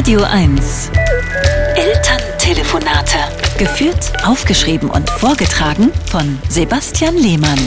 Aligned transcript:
Radio 0.00 0.22
1. 0.22 0.90
Elterntelefonate. 1.76 3.18
Geführt, 3.58 4.24
aufgeschrieben 4.24 4.88
und 4.88 5.10
vorgetragen 5.10 5.92
von 6.06 6.38
Sebastian 6.48 7.18
Lehmann. 7.18 7.58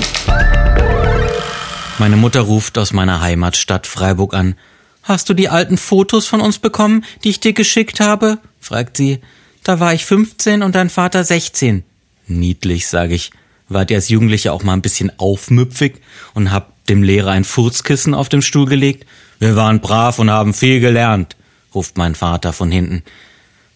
Meine 1.99 2.17
Mutter 2.17 2.41
ruft 2.41 2.79
aus 2.79 2.91
meiner 2.91 3.21
Heimatstadt 3.21 3.85
Freiburg 3.85 4.33
an. 4.33 4.55
Hast 5.04 5.29
du 5.29 5.35
die 5.35 5.47
alten 5.47 5.77
Fotos 5.77 6.25
von 6.25 6.41
uns 6.41 6.57
bekommen, 6.57 7.05
die 7.23 7.29
ich 7.29 7.39
dir 7.39 7.54
geschickt 7.54 8.00
habe? 8.00 8.39
fragt 8.59 8.97
sie. 8.97 9.20
Da 9.63 9.79
war 9.79 9.93
ich 9.93 10.04
15 10.04 10.63
und 10.63 10.73
dein 10.73 10.89
Vater 10.89 11.23
16. 11.23 11.84
Niedlich, 12.25 12.88
sage 12.88 13.13
ich. 13.13 13.29
Wart 13.70 13.91
ihr 13.91 13.97
als 13.97 14.09
Jugendliche 14.09 14.54
auch 14.54 14.63
mal 14.63 14.73
ein 14.73 14.81
bisschen 14.81 15.11
aufmüpfig 15.20 16.02
und 16.34 16.52
habt 16.52 16.89
dem 16.89 17.04
Lehrer 17.04 17.29
ein 17.29 17.43
Furzkissen 17.43 18.15
auf 18.15 18.27
dem 18.27 18.41
Stuhl 18.41 18.65
gelegt? 18.65 19.05
Wir 19.38 19.55
waren 19.55 19.81
brav 19.81 20.18
und 20.18 20.31
haben 20.31 20.55
viel 20.55 20.79
gelernt, 20.79 21.36
ruft 21.76 21.98
mein 21.98 22.16
Vater 22.16 22.54
von 22.54 22.71
hinten. 22.71 23.04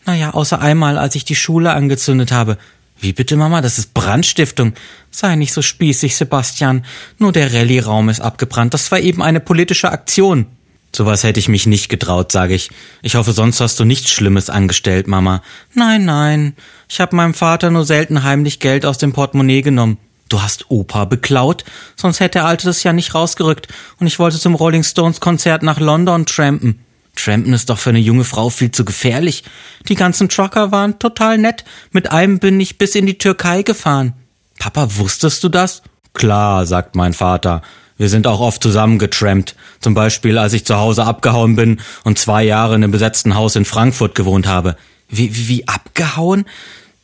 Naja, 0.05 0.33
außer 0.33 0.61
einmal, 0.61 0.97
als 0.97 1.15
ich 1.15 1.25
die 1.25 1.35
Schule 1.35 1.73
angezündet 1.73 2.31
habe. 2.31 2.57
Wie 2.99 3.13
bitte, 3.13 3.35
Mama? 3.35 3.61
Das 3.61 3.77
ist 3.77 3.93
Brandstiftung. 3.93 4.73
Sei 5.11 5.35
nicht 5.35 5.53
so 5.53 5.61
spießig, 5.61 6.15
Sebastian. 6.15 6.85
Nur 7.19 7.31
der 7.31 7.53
Rallye-Raum 7.53 8.09
ist 8.09 8.21
abgebrannt. 8.21 8.73
Das 8.73 8.91
war 8.91 8.99
eben 8.99 9.21
eine 9.21 9.39
politische 9.39 9.91
Aktion. 9.91 10.47
Sowas 10.95 11.23
hätte 11.23 11.39
ich 11.39 11.49
mich 11.49 11.67
nicht 11.67 11.89
getraut, 11.89 12.31
sage 12.31 12.55
ich. 12.55 12.71
Ich 13.01 13.15
hoffe, 13.15 13.33
sonst 13.33 13.59
hast 13.59 13.79
du 13.79 13.85
nichts 13.85 14.09
Schlimmes 14.09 14.49
angestellt, 14.49 15.07
Mama. 15.07 15.43
Nein, 15.73 16.05
nein. 16.05 16.55
Ich 16.89 16.99
habe 16.99 17.15
meinem 17.15 17.33
Vater 17.33 17.69
nur 17.69 17.85
selten 17.85 18.23
heimlich 18.23 18.59
Geld 18.59 18.85
aus 18.85 18.97
dem 18.97 19.13
Portemonnaie 19.13 19.61
genommen. 19.61 19.97
Du 20.29 20.41
hast 20.41 20.71
Opa 20.71 21.05
beklaut? 21.05 21.63
Sonst 21.95 22.19
hätte 22.19 22.39
der 22.39 22.45
Alte 22.45 22.65
das 22.65 22.83
ja 22.83 22.93
nicht 22.93 23.13
rausgerückt. 23.13 23.67
Und 23.99 24.07
ich 24.07 24.19
wollte 24.19 24.39
zum 24.39 24.55
Rolling 24.55 24.83
Stones 24.83 25.19
Konzert 25.19 25.63
nach 25.63 25.79
London 25.79 26.25
trampen. 26.25 26.79
Trampen 27.17 27.53
ist 27.53 27.69
doch 27.69 27.77
für 27.77 27.89
eine 27.89 27.99
junge 27.99 28.23
Frau 28.23 28.49
viel 28.49 28.71
zu 28.71 28.85
gefährlich. 28.85 29.43
Die 29.87 29.95
ganzen 29.95 30.29
Trucker 30.29 30.71
waren 30.71 30.99
total 30.99 31.37
nett. 31.37 31.65
Mit 31.91 32.11
einem 32.11 32.39
bin 32.39 32.59
ich 32.59 32.77
bis 32.77 32.95
in 32.95 33.05
die 33.05 33.17
Türkei 33.17 33.63
gefahren. 33.63 34.13
Papa, 34.59 34.87
wusstest 34.97 35.43
du 35.43 35.49
das? 35.49 35.81
Klar, 36.13 36.65
sagt 36.65 36.95
mein 36.95 37.13
Vater. 37.13 37.61
Wir 37.97 38.09
sind 38.09 38.27
auch 38.27 38.39
oft 38.39 38.61
zusammen 38.61 38.99
getrampt. 38.99 39.55
Zum 39.79 39.93
Beispiel, 39.93 40.37
als 40.37 40.53
ich 40.53 40.65
zu 40.65 40.77
Hause 40.77 41.05
abgehauen 41.05 41.55
bin 41.55 41.79
und 42.03 42.19
zwei 42.19 42.43
Jahre 42.43 42.75
in 42.75 42.83
einem 42.83 42.91
besetzten 42.91 43.35
Haus 43.35 43.55
in 43.55 43.65
Frankfurt 43.65 44.15
gewohnt 44.15 44.47
habe. 44.47 44.77
Wie, 45.09 45.35
wie, 45.35 45.47
wie 45.47 45.67
abgehauen? 45.67 46.45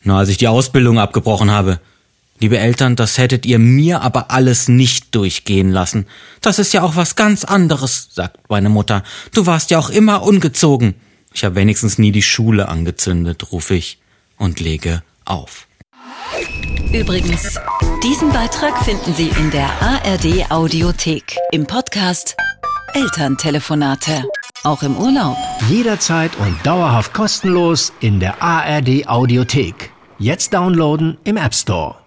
Na, 0.04 0.20
als 0.20 0.30
ich 0.30 0.38
die 0.38 0.48
Ausbildung 0.48 1.00
abgebrochen 1.00 1.52
habe. 1.52 1.80
Liebe 2.44 2.60
Eltern, 2.60 2.98
das 2.98 3.18
hättet 3.18 3.46
ihr 3.46 3.58
mir 3.58 4.02
aber 4.02 4.30
alles 4.30 4.68
nicht 4.68 5.16
durchgehen 5.16 5.72
lassen. 5.72 6.08
Das 6.42 6.60
ist 6.60 6.74
ja 6.74 6.84
auch 6.84 6.98
was 6.98 7.16
ganz 7.16 7.46
anderes, 7.46 8.10
sagt 8.12 8.50
meine 8.50 8.68
Mutter. 8.68 9.04
Du 9.34 9.46
warst 9.46 9.72
ja 9.72 9.80
auch 9.80 9.90
immer 9.90 10.24
ungezogen. 10.24 10.96
Ich 11.34 11.46
habe 11.46 11.56
wenigstens 11.56 11.98
nie 11.98 12.12
die 12.12 12.22
Schule 12.22 12.68
angezündet, 12.68 13.54
rufe 13.54 13.76
ich 13.76 13.98
und 14.38 14.60
lege 14.60 15.04
auf. 15.24 15.68
Übrigens, 16.92 17.58
diesen 18.04 18.30
Beitrag 18.34 18.78
finden 18.84 19.14
Sie 19.14 19.32
in 19.40 19.50
der 19.52 19.70
ARD 19.82 20.52
Audiothek 20.52 21.38
im 21.54 21.66
Podcast 21.66 22.36
Elterntelefonate. 22.94 24.26
Auch 24.66 24.84
im 24.84 24.98
Urlaub. 24.98 25.38
Jederzeit 25.70 26.36
und 26.36 26.58
dauerhaft 26.66 27.14
kostenlos 27.14 27.94
in 28.02 28.20
der 28.20 28.44
ARD 28.44 29.08
Audiothek. 29.08 29.92
Jetzt 30.20 30.54
downloaden 30.54 31.18
im 31.24 31.38
App 31.38 31.56
Store. 31.56 32.03